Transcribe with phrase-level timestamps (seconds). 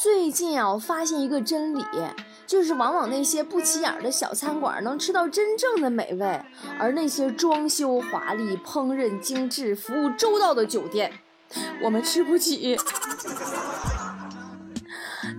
[0.00, 1.84] 最近啊，我发现一个真理，
[2.46, 6.40] 就是往往那些不起眼的小餐馆能吃到真正的美味，
[6.78, 11.12] 而那些装修华丽、烹饪精致、服务周到的酒店，
[11.82, 12.78] 我们吃不起。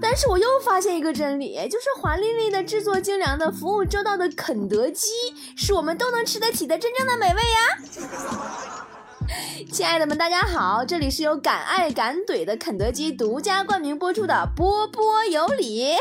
[0.01, 5.07] 但是我又发现一个真理，就是华丽丽的、制作精良的、服务周到的肯德基，
[5.55, 8.58] 是我们都能吃得起的真正的美味呀。
[9.67, 10.85] 亲爱的们，大家好！
[10.85, 15.95] 这里是由敢爱敢怼的肯德基独家冠名播出的波波有理，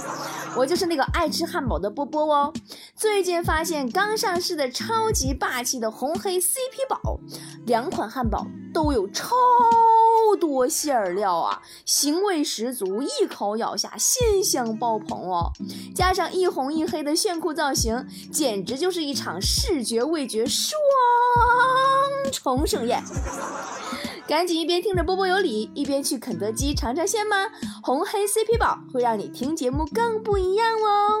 [0.54, 2.52] 我就是那个爱吃汉堡的波波哦。
[2.94, 7.18] 最近发现刚上市的超级霸气的红黑 CP 堡，
[7.66, 9.34] 两款汉堡都有超
[10.38, 15.50] 多馅料啊，腥味十足，一口咬下鲜香爆棚哦。
[15.94, 20.78] 加上一红一黑的炫酷造型，简直就是一场视觉味觉双。
[22.30, 23.02] 重盛宴，
[24.26, 27.48] 赶紧一边听着波波有理，一边去肯德基尝尝鲜吗？
[27.82, 31.18] 红黑 CP 宝会让你听节目更不一样哦。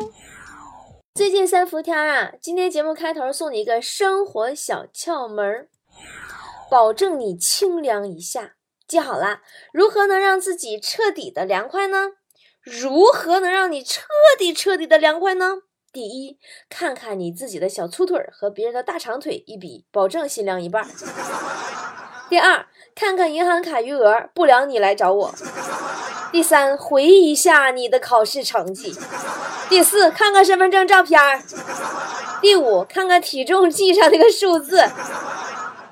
[1.14, 5.68] 最近三伏天啊，今天节目开头送你一个生活小窍门，
[6.70, 8.54] 保证你清凉一下。
[8.86, 9.40] 记好了，
[9.72, 12.12] 如何能让自己彻底的凉快呢？
[12.62, 14.02] 如何能让你彻
[14.38, 15.62] 底彻底的凉快呢？
[15.90, 20.86] 第一，看看你自己的小粗腿和别人的大长腿一比，保证心凉一半。
[22.28, 25.34] 第二，看看银行卡余额，不凉你来找我。
[26.30, 28.94] 第三，回忆一下你的考试成绩。
[29.70, 31.18] 第四，看看身份证照片。
[32.42, 34.86] 第五，看看体重计上那个数字。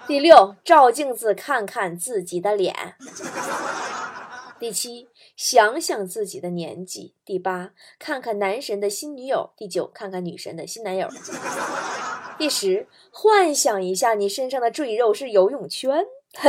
[0.07, 2.95] 第六，照镜子看看自己的脸。
[4.61, 5.09] 第七。
[5.37, 7.15] 想想自己的年纪。
[7.25, 9.51] 第八，看看男神的新女友。
[9.57, 11.09] 第九，看看女神的新男友。
[12.39, 16.05] 第十，幻想一下你身上的赘肉是游泳圈。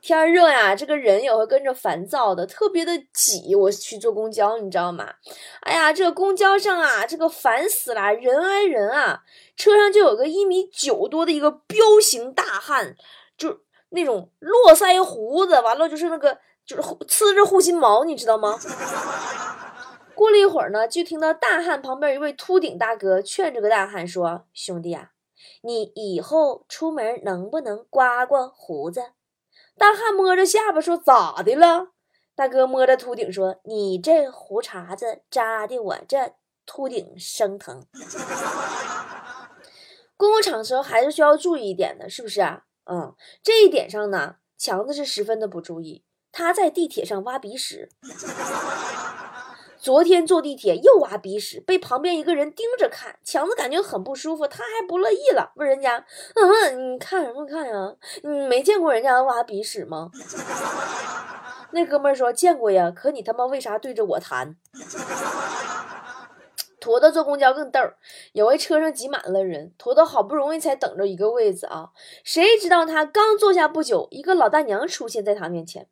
[0.00, 3.54] 天热呀，这个人也会跟着烦躁的，特别的挤。
[3.54, 5.14] 我去坐公交，你知道吗？
[5.60, 9.22] 哎呀，这个公交上啊，这个烦死了，人挨人啊。
[9.56, 12.96] 车上就有个一米九多的一个彪形大汉，
[13.36, 16.38] 就那种络腮胡子，完了就是那个。
[16.68, 18.58] 就是呲着护心毛，你知道吗？
[20.14, 25.12] 过了一会儿呢，就听到大汉旁边一位秃顶大哥劝这个大汉说：“兄弟啊，
[25.62, 29.12] 你以后出门能不能刮刮胡子？”
[29.78, 31.92] 大汉摸着下巴说：“咋的了？”
[32.36, 36.34] 大哥摸着秃顶说：“你这胡茬子扎的我这
[36.66, 37.86] 秃顶生疼。
[40.18, 42.64] ”公共场合还是需要注意一点的，是不是啊？
[42.84, 46.04] 嗯，这一点上呢，强子是十分的不注意。
[46.32, 47.88] 他在地铁上挖鼻屎，
[49.76, 57.94] 昨天坐地铁又挖鼻屎，被旁边一个人盯着看，强子感觉很不舒服，他还不乐意了，问人家：“嗯，你看什么看呀？
[58.22, 60.10] 你没见过人家挖鼻屎吗？”
[61.72, 64.56] 那哥们儿说：“见过呀，可你他妈为啥对着我弹？”
[66.80, 67.80] 坨坨坐公交更逗，
[68.32, 71.90] 有位车上挤满了人，坨坨好不容易才等着一个位子啊，
[72.24, 75.88] 谁知道他刚坐下不久，一个老大娘出现在他面前。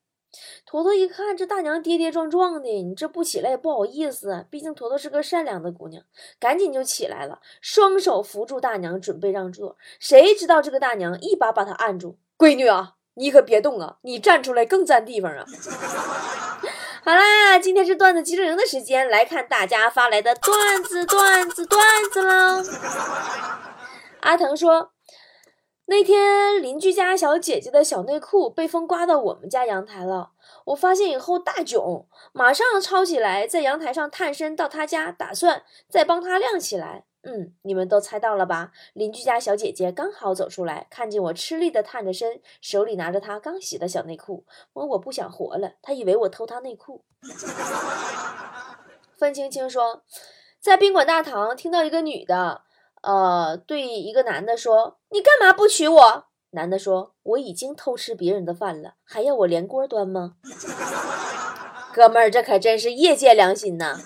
[0.65, 6.03] 坨坨一看这大娘跌跌撞撞的，你这不起来也不好意思，毕竟坨坨是个善良的姑娘，
[6.39, 9.77] 赶紧就起来了，双手扶住大娘，准备让座。
[10.01, 15.45] 谁知道这个大娘一把把她按住：“闺女啊，你可别动啊，你站出来更占地方啊！”
[17.05, 21.81] 好啦，今天是段子集中营的时间，来看大家发来的段子，段子，段
[22.13, 22.63] 子喽。
[24.21, 24.96] 阿腾说。
[25.89, 30.33] 那天邻居家小姐姐的小内裤被风刮到我们家阳台了，
[30.65, 37.05] 我发现以后大囧，马上抄起来在阳台上探身到她家，打算再帮她晾起来。
[37.23, 38.73] 嗯，你们都猜到了吧？
[38.95, 47.05] 邻居家小姐姐刚好走出来，看见我吃力的探着身，手里拿着她刚洗的小内裤，问我不想活了，她以为我偷她内裤。
[49.17, 50.03] 范青青说，
[50.61, 52.63] 在宾馆大堂听到一个女的。
[53.03, 60.37] 呃，对一个男的说：“你干嘛不娶我？”男的说：“我已经偷吃别人的饭了，还要我连锅端吗？”
[61.93, 63.99] 哥们儿，这可真是业界良心呐！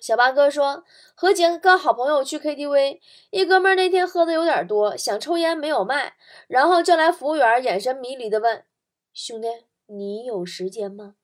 [0.00, 0.84] 小八哥说
[1.14, 6.14] ：“和几个好朋友去 KTV，一哥们儿那天喝的有点多，想抽烟没有卖，
[6.46, 8.64] 然后叫来服务员，眼神迷离的问
[9.14, 9.48] ：‘兄弟，
[9.86, 11.14] 你有时间吗？’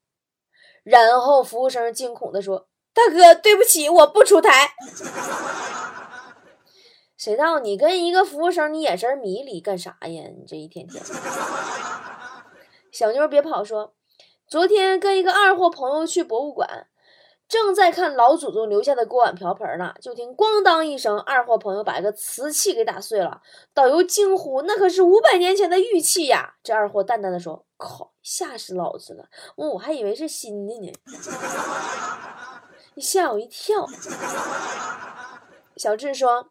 [0.82, 4.74] 然后服务生惊恐的说。”大哥，对不起，我不出台。
[7.20, 10.08] 谁道你跟一个服务生，你眼神迷离干啥呀？
[10.08, 11.04] 你这一天天。
[12.90, 13.92] 小妞别跑，说
[14.46, 16.86] 昨天跟一个二货朋友去博物馆，
[17.46, 23.42] 正在看老祖宗留下的锅碗瓢盆呢，就听咣当一声，二货朋友把一个瓷器给打碎了。
[23.74, 29.26] 导游惊呼：“那可是五百年前的玉器呀！”这二货淡淡的说：“靠，吓死老子了！
[29.56, 30.90] 我我还以为是新的呢，
[32.94, 33.86] 你 吓我一跳。
[35.76, 36.48] 小智说。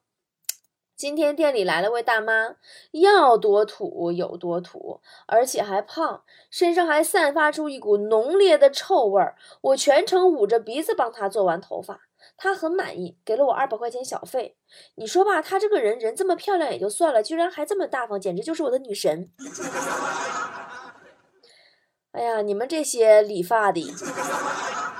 [0.99, 2.57] 今天店里来了位大妈，
[2.91, 9.37] 要多土有多土，而且还胖，身上还散发出一股浓烈的臭味儿。
[9.61, 12.01] 我全程捂着鼻子帮她做完头发，
[12.35, 14.57] 她很满意，给了我二百块钱小费。
[14.95, 19.31] 你说吧，她这个人人这么漂亮也就算了，居然还这么大方，简直就是我的女神。
[22.11, 23.89] 哎呀，你们这些理发的，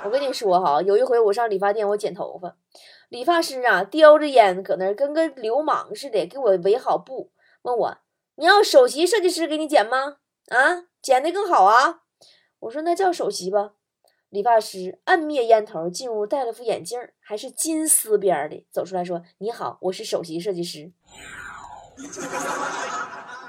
[0.05, 2.55] 我跟你说哈，有一回我上理发店，我剪头发。
[3.09, 7.31] 理发师啊，叼着烟搁那儿，跟个流氓似的，给我围好布，
[7.63, 7.97] 问我
[8.38, 10.17] ：“你要首席设计师给你剪吗？
[10.50, 12.01] 啊，剪的更好啊！”
[12.61, 13.71] 我说：“那叫首席吧。”
[14.29, 20.91] 理发师按灭烟头，进屋戴了副眼镜，还是金丝边的，走出来说：“你好，我是首席设计师。”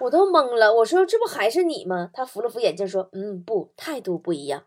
[0.01, 4.65] 我都懵了，我说：“这不还是你吗？”他扶了扶眼镜，说：“嗯，不，态度不一样。”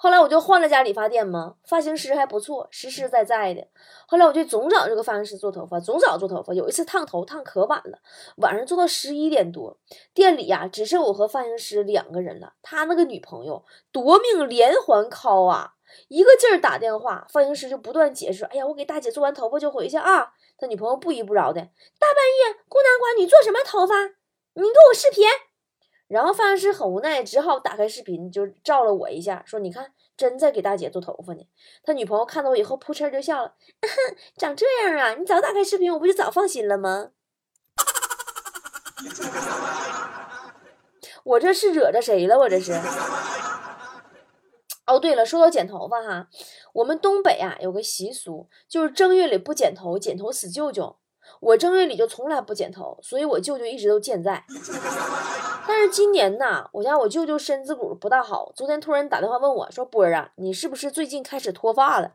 [0.00, 3.66] 后来我就换了家理发店嘛，发型师还不错，实实在在的。
[4.06, 6.54] 后来我就总找这个发型师做头发，总找做头发。
[6.54, 7.98] 有一次烫头烫可晚了，
[8.36, 9.76] 晚上做到十一点多，
[10.14, 12.52] 店里呀只剩我和发型师两个人了。
[12.62, 15.72] 他那个女朋友夺命连环 call 啊，
[16.06, 21.60] 一个劲儿打电话，发型师就不断解释：“哎呀，我给大姐做完头发就回去啊。”他女朋友不依不饶的
[21.98, 23.94] ：“大半夜孤男寡女做什么头发？
[24.54, 25.26] 你给我视频。”
[26.08, 31.42] 然后发型师很无奈，只好打开视频，就照了我一下，说：“你看，真在给大姐做头发呢。”
[31.84, 33.54] 他女朋友看到我以后，扑哧就笑了
[34.36, 35.14] ：“长这样啊？
[35.14, 37.10] 你早打开视频，我不就早放心了吗？”
[41.24, 42.38] 我这是惹着谁了？
[42.38, 42.72] 我这是。
[44.86, 46.28] 哦，对了，说到剪头发哈，
[46.72, 50.96] 我们东北啊有个习俗，就是正月里不剪头，剪头死舅舅。
[51.40, 54.46] 我正月里就从来不剪头，所以我舅舅一直都健在。
[55.68, 62.12] 但是今年呢，我家我舅舅身子骨不大好，昨天突然打电话问我说：“波儿啊，你是不是最近开始脱发了？”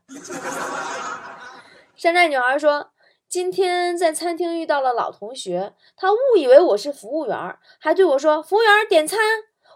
[1.96, 2.90] 山寨女孩说
[3.30, 9.20] ：“今天在餐厅遇到了老同学，他误以为我是服务员，还对我说：‘服务员点餐。’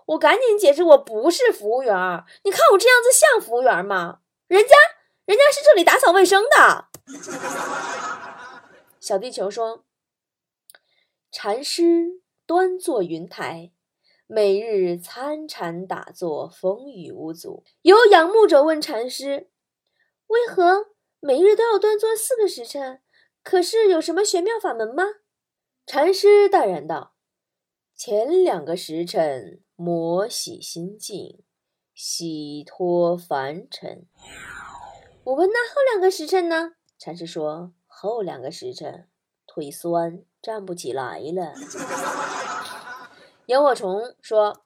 [0.07, 1.94] 我赶紧解释我不是服务员，
[2.45, 4.19] 你看我这样子像服务员吗？
[4.47, 4.75] 人家
[5.25, 6.85] 人家是这里打扫卫生的。”
[9.00, 9.83] 小地球说
[11.31, 13.71] ：“禅师端坐云台，
[14.25, 17.65] 每日参禅打坐，风雨无阻。
[17.81, 19.49] 有仰慕者问禅师：
[20.27, 20.88] 为何
[21.19, 23.01] 每日都要端坐四个时辰？
[23.44, 25.03] 可是有什么玄妙法门吗？”
[25.85, 27.13] 禅师淡然道
[27.94, 31.43] ：“前两个时辰，摩洗心境，
[31.93, 34.07] 洗脱凡尘。”
[35.25, 37.73] 我问：“那后两个时辰呢？”禅师说。
[38.00, 39.07] 后两个时辰，
[39.47, 41.55] 腿酸，站不起来了。
[43.47, 44.63] 萤火虫说：“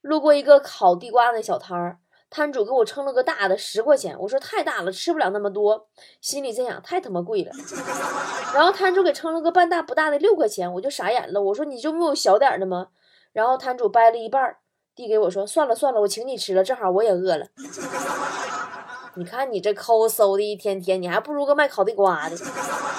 [0.00, 1.98] 路过一个烤地瓜的小摊儿，
[2.30, 4.18] 摊主给我称了个大的，十块钱。
[4.20, 5.88] 我说太大了，吃不了那么多。
[6.22, 7.52] 心里在想，太他妈贵了。
[8.54, 11.42] 然后摊主给称了个半大不大的，六块钱，我就傻眼了。
[11.42, 12.88] 我说你就没有小点的吗？
[13.32, 14.56] 然后摊主掰了一半，
[14.94, 17.46] 递给我说：算了算了，我请你吃了，正好我也饿了。
[19.16, 22.36] 你看你这抠搜的一天天，你还不如个卖烤地瓜的。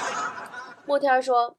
[0.85, 1.57] 莫天说，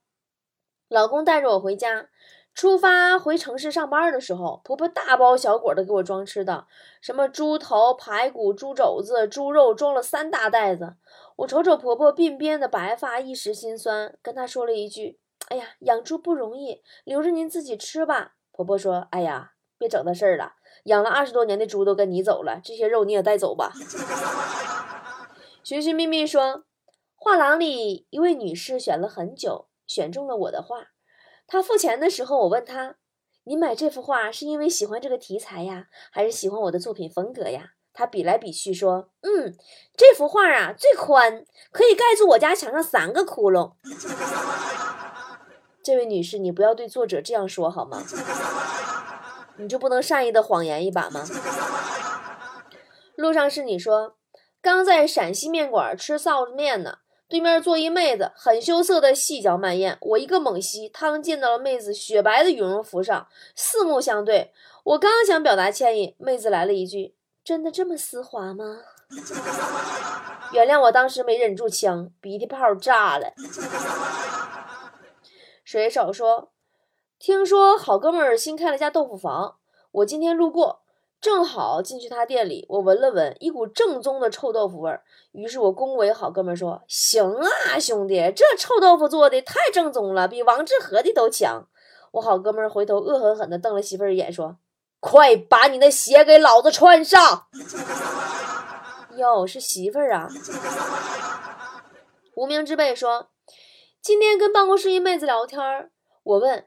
[0.88, 2.08] 老公带着我回家，
[2.54, 6.66] 出发回城市上班的时候，婆婆大包小裹的给我装吃的，
[7.00, 10.96] 什么猪头、排骨、猪肘子、猪肉，装了三大袋子。
[11.36, 23.72] 我瞅瞅婆婆鬓边的白发，一时心酸，跟她说了一句：“哎呀，养猪不容易，留着您自己吃吧。”婆婆说：“哎呀，别整那事儿了。”养了二十多年的猪都跟你走了，这些肉你也带走吧。
[25.64, 26.64] 寻寻觅觅说，
[27.14, 30.88] 画廊里一位女士选了很久，选中了我的画。
[31.50, 32.94] 她付钱的时候，我问她
[33.42, 39.52] ：“你买这幅画是因为喜欢这个题材呀，还是喜欢我的作品风格呀？”她比来比去说：“嗯，
[39.96, 43.72] 这幅画啊最宽，可以盖住我家墙上三个窟窿。
[45.82, 48.04] ”这位女士，你不要对作者这样说好吗？
[49.56, 51.26] 你就不能善意的谎言一把吗？
[53.16, 54.14] 路上是你说，
[54.62, 56.98] 刚在陕西面馆吃臊子面呢，
[57.30, 59.96] 对面坐一妹子，很羞涩的细嚼慢咽。
[60.00, 64.52] 我一个猛吸，汤溅到了妹子雪白的羽绒服上，四目相对。
[64.82, 68.80] 我刚想表达歉意，妹子来了一句：“真的这么丝滑吗？”
[70.52, 73.32] 原谅我当时没忍住枪，鼻涕泡炸了。
[75.64, 76.50] 水手说。
[77.22, 79.56] 听说好哥们儿新开了家豆腐房，
[79.90, 80.79] 我今天路过，
[81.20, 85.02] 正好进去他店里，我闻了闻，一股正宗的臭豆腐味儿。
[85.32, 91.68] 于是我恭维好哥们儿说：“行啊，兄弟，这臭豆腐做的太正宗了，比王致和的都强。”
[92.12, 94.56] 我好哥们儿回头恶狠狠地瞪了媳妇儿一眼，说
[94.98, 97.48] ：“快把你的鞋给老子穿上！
[99.16, 100.28] ”哟，是媳妇儿啊。
[102.34, 103.28] 无名之辈说
[104.00, 105.60] ：“今天跟办公室一妹子聊天，
[106.22, 106.66] 我问，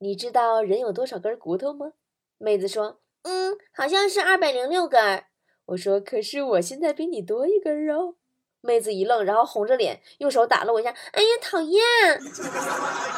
[0.00, 1.92] 你知道人有多少根骨头吗？”
[2.36, 5.24] 妹子说：“嗯，好像是二百零六根。”
[5.66, 8.14] 我说：“可是我现在比你多一根肉。”
[8.62, 10.90] 妹子一愣，然后红着脸用手打了我一下。
[11.12, 11.82] 哎呀，讨厌！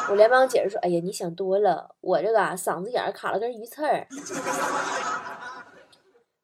[0.09, 4.07] 我连忙解释说：“哎呀，你想多了，我这个嗓子眼儿卡了根鱼刺儿。”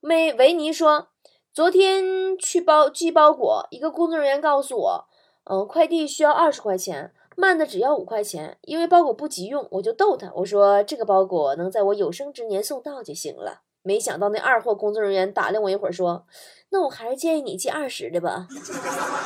[0.02, 1.10] 妹维尼说
[1.54, 5.08] ：“昨天去包寄包裹，一个工作人员告诉我，
[5.44, 8.58] 嗯，快递需要二十块钱，慢的只要五块钱。
[8.62, 13.62] 因为包裹不急用，我就逗他，我说这个包裹能在我有生之年送到就行了。
[13.82, 16.25] 没想到那二货工作人员打量我一会儿说。”
[16.70, 18.48] 那我还是建议你寄二十的吧。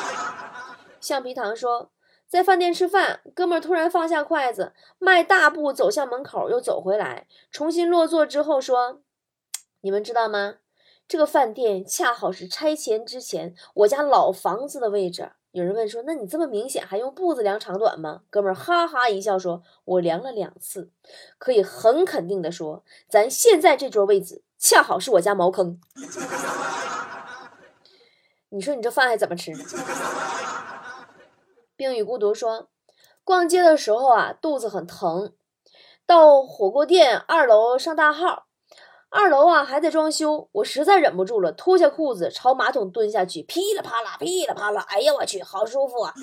[0.99, 1.89] 橡皮糖说，
[2.27, 9.01] 在饭店吃饭，哥们儿突然放下筷子，迈大步走向门口，又走回来，重新落座之后说
[9.81, 10.57] ：“你们知道吗？
[11.07, 20.89] 这个饭店恰好是拆迁之前我家老房子的位置。”有人问说：“那你这么明显还用步子量长短吗？”哥们儿哈哈一笑说：“我量了两次，
[21.37, 25.81] 可以很肯定的说，咱现在这桌位置恰好是我家茅坑。”
[28.51, 29.51] 你说你这饭还怎么吃？
[31.75, 32.69] 冰与孤独说，
[33.25, 35.33] 逛街的时候啊，肚子很疼，
[36.05, 38.45] 到火锅店二楼上大号，
[39.11, 46.13] 二楼啊还在装修，我实在忍不住了，脱下裤子朝马桶蹲下去，噼里啪啦，噼里啪啦，哎呀我去，好舒服啊！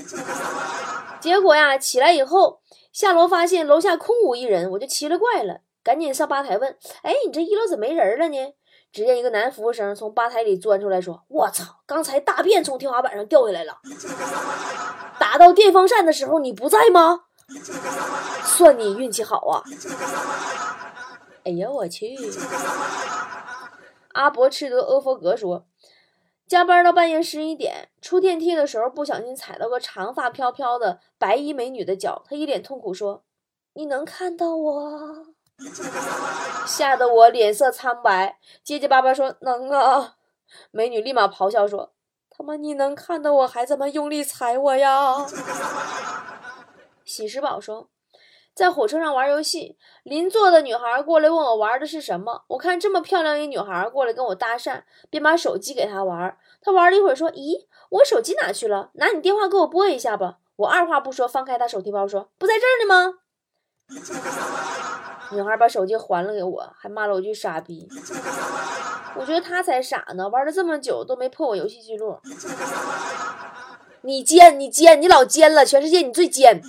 [1.20, 2.60] 结果呀，起来以后
[2.92, 8.54] 下楼发现楼下空无一人，我就奇了怪了，赶紧上吧台问，哎，你这一楼怎么没人了呢？
[8.92, 13.78] 只见一个男服务生从吧台里钻出来，说：“我操，刚才大便从天花板上掉下来了，
[15.18, 17.24] 打到电风扇的时候你不在吗？
[18.46, 19.62] 算你运气好啊！”
[21.46, 22.16] 哎呀，我去！
[24.14, 25.64] 阿伯赤德阿佛格说
[26.48, 33.22] ：“加班到半夜十一点，出电梯的时候不小心踩到个长发飘飘的白衣美女的脚，他一脸痛苦说
[33.74, 35.26] ：‘你能看到我？’”
[36.66, 40.16] 吓得我脸色苍白，结结巴巴说：“能啊！”
[40.72, 41.92] 美女立马咆哮说
[42.28, 45.14] ：“他妈，你能看到我还这么用力踩我呀？”
[47.06, 47.88] 喜食宝说
[48.56, 52.44] ：“在火车上玩游戏，邻座的女孩过来问我玩的是什么。
[52.48, 56.34] 我看这么漂亮一女孩过来跟我搭讪，便把手机给她玩。
[56.62, 58.88] 她玩了一会儿说：‘咦，我手机哪去了？
[58.94, 63.18] 拿你电话给我拨一下吧。’我二话不说，翻开她手提包说：‘不在这儿呢吗？’”
[65.36, 67.86] 女孩把手机还了给我，还骂了我句傻逼。
[69.16, 72.18] 我觉得她才傻呢，玩了这么久都没破我游戏记录。
[74.00, 76.62] 你奸，你奸，你老奸了，全世界你最奸。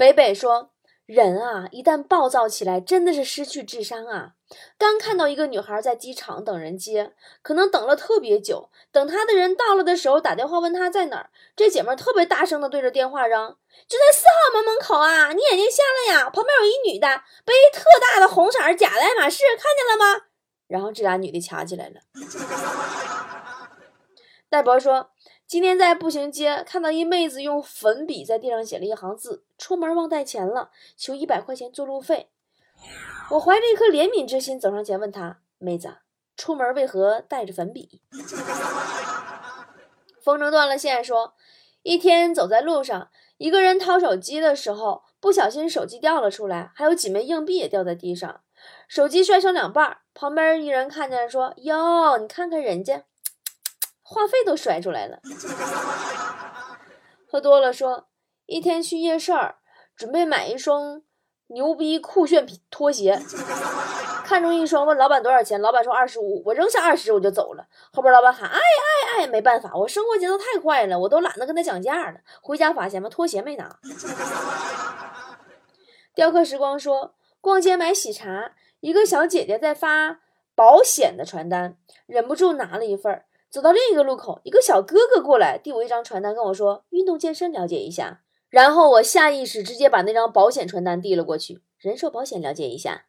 [0.00, 0.70] 北北说。
[1.04, 4.34] 人啊，一旦暴躁起来，真的是失去智商啊！
[4.78, 15.32] 刚看到一个女孩在机场等人接，可能等了特别久，等她的人到了的时候，打电话问她在哪儿，这姐们特别大声的对着电话嚷：“就在四号门门口啊！
[15.32, 16.30] 你眼睛瞎了呀？
[16.30, 17.08] 旁边有一女的，
[17.44, 20.22] 背特大的红色假的爱马仕，看见了吗？”
[20.68, 22.00] 然后这俩女的掐起来了。
[24.48, 25.10] 戴博说。
[25.50, 32.28] 今天在步行街看到一妹子用粉笔在地上写了一行字：“出门忘带钱了，求一百块钱做路费。”
[33.32, 35.92] 我怀着一颗怜悯之心走上前问她：“妹子，
[36.36, 38.00] 出门为何带着粉笔？”
[40.22, 41.34] 风筝断了线说
[41.82, 48.42] ：“一天走在路上，一个人掏手机的时候，不小心手机掉了出来，还有几枚硬币也掉在地上，
[48.86, 49.98] 手机摔成两半。
[50.14, 53.02] 旁边一人看见说：‘哟，你看看人家。’”
[54.10, 55.20] 话费都甩出来了。
[57.28, 58.08] 喝多了说，
[58.46, 59.58] 一天去夜市儿，
[59.94, 61.02] 准备买一双
[61.46, 63.22] 牛逼酷炫拖鞋，
[64.24, 67.68] 看中一双，问老板多少钱，老板说二十五，我扔下二十我就走了。
[67.92, 72.18] 后边老板喊，哎哎哎，没办法，我生活节奏太快了，我都懒得跟他讲价了。
[72.42, 73.78] 回家发现嘛，拖鞋没拿。
[76.16, 80.18] 雕刻时光说，逛街买喜茶，一个小姐姐在发
[80.56, 81.76] 保险的传单，
[82.06, 83.26] 忍不住拿了一份儿。
[83.50, 93.06] 走到另一个路口，一个小哥哥过来递我一张传单，跟我说：“运动健身了解一下。”然后我下意识直接把那张保险传单递了过去，人寿保险了解一下。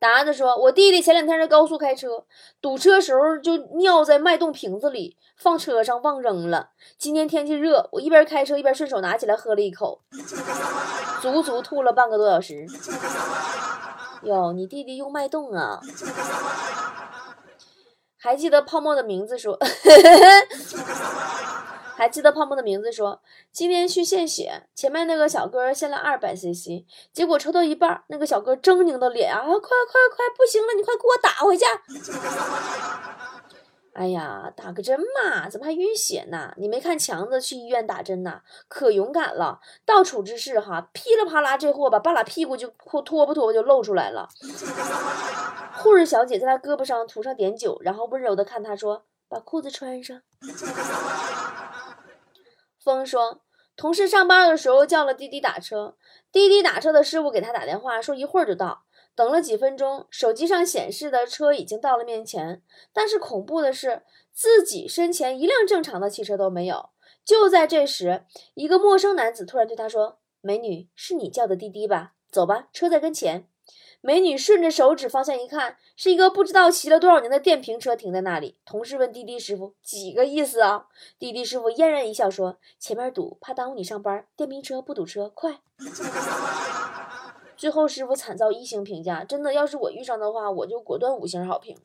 [0.00, 2.24] 达子说：“我弟弟前两天在高速开车，
[2.60, 6.70] 堵车时候就尿在脉动瓶子里，放车上忘扔了。
[6.96, 10.00] 今天天气热，我一边开车一边顺手拿起来喝了一口，
[11.20, 12.66] 足足吐了半个多小时。
[14.22, 15.80] 哟，你弟弟用脉动啊？”
[18.20, 19.56] 还记得泡沫的名字说，
[21.96, 23.20] 还记得泡沫的名字说，
[23.52, 31.64] 今天去献血，前面那个小哥献了二百 cc，结果抽到一半，那个小哥狰狞的脸啊，快快快，不行了，你快给我打回去！
[33.94, 36.52] 哎呀，打个针嘛，怎么还晕血呢？
[36.56, 44.28] 你没看强子去医院打针呐，可勇敢了，到处之事哈，噼里啪啦，这货把半拉屁股就拖拖不拖不就露出来了。
[45.78, 50.20] 护士小姐在他胳膊上涂上碘酒，然后温柔的看他说：“把裤子穿上。”
[52.82, 53.42] 风说，
[53.76, 55.96] 同事上班的时候叫了滴滴打车，
[56.32, 58.84] 滴滴打车的师傅给他打电话说一会儿就到。
[59.14, 66.90] 等了几分钟，手机上显示的车已经到了面前，但是恐怖的是，自己身前一辆正常的汽车都没有。
[67.24, 72.12] 就在这时，一个陌生男子突然对他说：“美女，是你叫的滴滴吧？
[72.30, 73.47] 走吧，车在跟前。”
[74.00, 78.56] 美女顺着手指方向一看，是一个不知道骑了多少年的电瓶车停在那里。
[78.64, 80.86] 同事问滴滴师傅：“几个意思啊？”
[81.18, 84.24] 滴滴师傅嫣然一笑说：“前面堵，怕耽误你上班。
[84.36, 85.58] 电瓶车不堵车，快。
[87.58, 91.76] ”最后师傅惨遭一星评价，真的，要是我遇上的话，我就果断五星好评。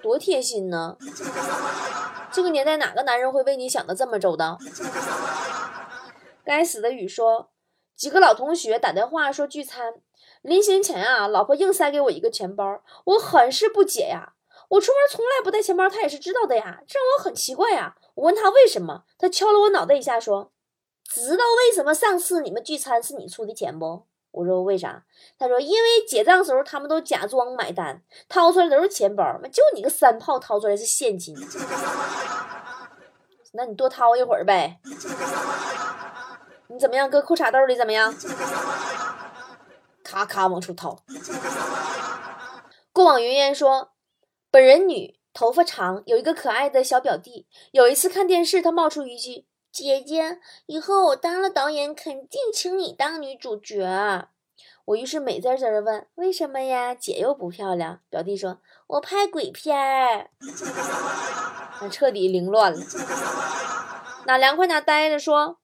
[0.00, 0.96] 多贴心呢！
[2.30, 4.56] 这个年代哪个男人会为你想的这么周到？
[6.44, 7.48] 该死的雨说，
[7.96, 9.94] 几个老同学打电话说聚餐，
[10.42, 14.34] 临行前啊，老婆硬塞给我一个钱包，我很是不解呀。
[14.68, 17.96] 我出门从来不带钱包，他也是知道的呀，这让我很奇怪呀。
[18.14, 20.52] 我问他为什么，他敲了我脑袋一下说。
[21.08, 24.06] 知道为什么上次你们聚餐是你出的钱不？
[24.32, 25.04] 我说为啥？
[25.38, 31.34] 他说因为结账时候他们都假装买单，掏出来都是钱包，就你个三炮掏出来是现金。
[33.54, 34.78] 那你多掏一会儿呗。
[36.76, 37.08] 你怎么样？
[37.08, 38.14] 搁裤衩兜里怎么样？
[40.04, 40.98] 咔咔往出掏。
[42.92, 43.92] 过往云烟说，
[44.50, 47.46] 本人女，头发长，有一个可爱的小表弟。
[47.72, 49.46] 有一次看电视，他冒出一句。
[49.72, 54.28] 姐姐，以后我当了导演，肯定请你当女主角。
[54.84, 56.94] 我于是美滋滋的问：“为什么呀？
[56.94, 60.28] 姐又不漂亮。”表弟说：“我拍鬼片儿。
[61.90, 62.80] ”彻底凌乱了，
[64.26, 65.18] 哪凉快哪待着。
[65.18, 65.56] 说。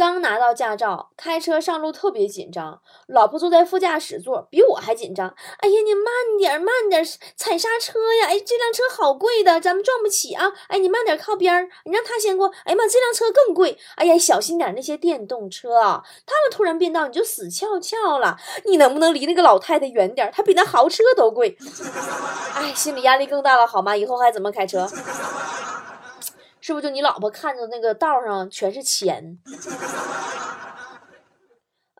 [0.00, 2.80] 刚拿到驾照，开车上路特别紧张。
[3.06, 5.28] 老婆坐在副驾驶座，比我还紧张。
[5.58, 7.04] 哎呀，你慢点，慢点，
[7.36, 8.28] 踩刹车呀！
[8.28, 10.50] 哎，这辆车好贵的，咱们撞不起啊！
[10.68, 12.50] 哎，你慢点，靠边儿，你让他先过。
[12.64, 13.78] 哎呀妈，这辆车更贵。
[13.96, 18.38] 哎呀，小心点，那些电动车啊，他们突然变道，你就死翘翘了。
[18.64, 20.32] 你能不能离那个老太太远点？
[20.34, 21.58] 她比那豪车都贵。
[22.56, 23.94] 哎，心理压力更大了，好吗？
[23.94, 24.88] 以后还怎么开车？
[26.60, 29.38] 是不是就你老婆看着那个道上全是钱？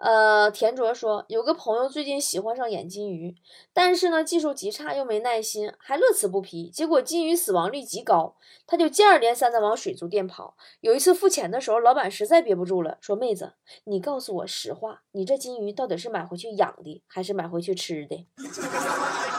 [0.02, 3.36] 呃，田卓说有个朋友最近喜欢上演金鱼，
[3.74, 8.34] 但是呢技术极差又没耐心，还乐此不疲，结果金鱼死亡率极高，
[8.66, 10.56] 他就接二连三的往水族店跑。
[10.80, 13.52] 有一次付钱的时候，老板实在憋不住了，说：“妹子，
[13.84, 18.26] 你告诉我实话，你这金鱼到底是买回去养的，还是买回去吃的？”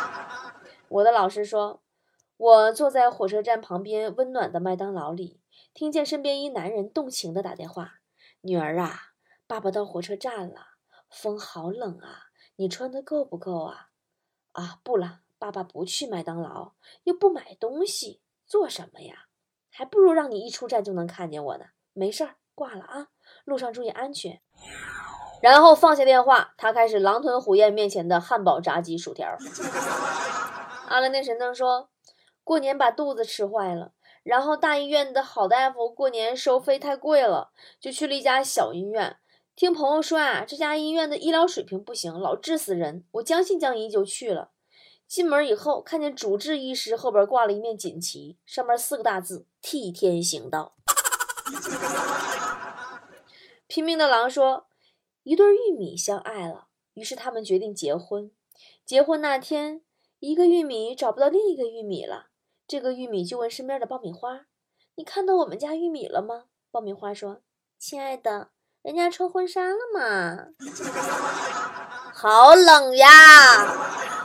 [0.90, 1.82] 我的老师说。
[2.42, 5.40] 我坐在火车站旁边温暖的麦当劳里，
[5.76, 8.00] 听见身边一男人动情的打电话
[8.42, 9.12] ：“女儿啊，
[9.46, 10.70] 爸爸到火车站了，
[11.08, 13.90] 风好冷啊，你穿的够不够啊？”
[14.54, 16.72] 啊，不了，爸爸不去麦当劳，
[17.04, 19.28] 又不买东西，做什么呀？
[19.70, 21.66] 还不如让你一出站就能看见我呢。
[21.94, 23.10] 没事儿，挂了啊，
[23.46, 24.42] 路上注意安全。
[25.44, 29.38] 然后放下电话，他开始狼吞虎咽面前的汉堡、炸鸡、薯条。
[30.90, 31.91] 阿兰那神灯说。
[32.44, 39.18] 过年把肚子吃坏了，然后大医院的好大夫过年收费太贵了，就去了一家小医院。
[39.56, 43.06] 听朋友说啊，这家医院的医疗水平不行，老治死人。
[43.12, 44.52] 我将信将疑就去了。
[45.08, 50.76] 进门以后，看见主治医师后边挂了一面锦旗，上面四个大字：替天行道。
[53.68, 54.68] 拼命的狼说，
[55.24, 58.32] 一对玉米相爱了，于是他们决定结婚。
[58.86, 59.82] 结婚那天，
[60.20, 62.31] 一个玉米找不到另一个玉米了。
[62.72, 64.44] 这个玉米就问身边的爆米花
[64.96, 67.42] ：“你看到我们家玉米了吗？”爆米花说
[67.78, 70.46] ：“亲爱的，人家穿婚纱了吗？”
[72.16, 73.66] 好冷呀！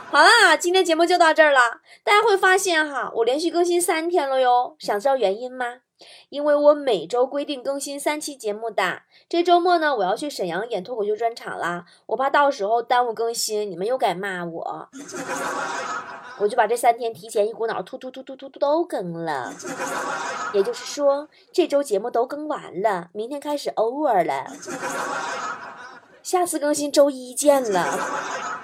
[0.09, 1.81] 好啦，今天节目就到这儿了。
[2.05, 4.77] 大家会发现哈，我连续更新三天了哟。
[4.79, 5.79] 想知道原因吗？
[6.29, 9.01] 因为我每周规定更新三期节目的。
[9.27, 14.89] 这周末呢，我要去沈阳演脱口秀专场啦，我怕到时候耽误更新，你们又该骂我。
[16.39, 19.53] 我就把这三天提前一股脑突突突突突突都更了，
[20.53, 24.45] 也就是说这周节目都更完了，明天开始 over 了，
[26.21, 28.56] 下次更新周一见了。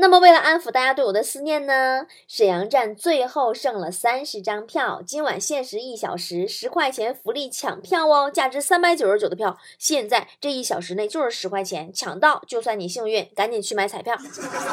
[0.00, 14.16] 那么，为了安抚大家对我的思念呢，沈阳站最后剩了三十张票，今晚限时一小时，十块钱福利抢票哦，价值三百九十九的票，现在这一小时内就是十块钱，抢到就算你幸运，赶紧去买彩票，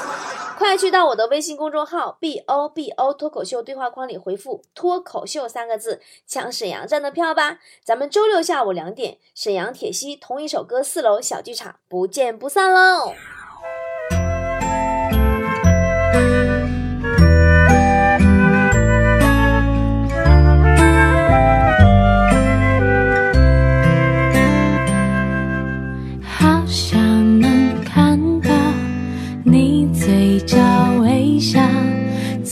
[0.60, 7.58] 快去到我的微信公众号 b o b o 脱口秀对话框里回复“脱口秀”三个字，抢沈阳站的票吧。
[7.84, 13.16] 咱们周六下午两点，沈阳铁西同一首歌四楼小剧场，不见不散喽。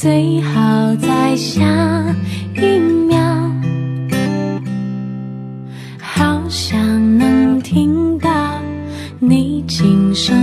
[0.03, 1.63] 最好在下
[2.57, 3.23] 一秒，
[5.97, 6.77] 好想
[7.17, 8.29] 能听到
[9.19, 10.35] 你轻声